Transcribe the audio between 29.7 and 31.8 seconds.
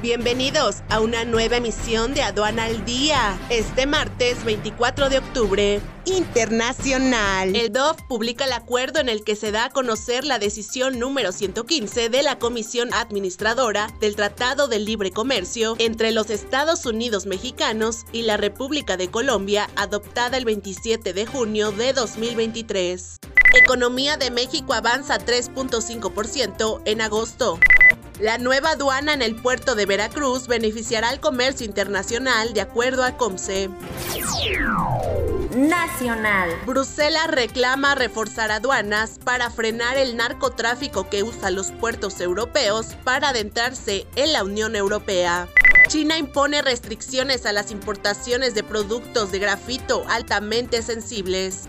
de Veracruz beneficiará al comercio